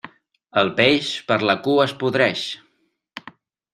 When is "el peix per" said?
0.61-1.37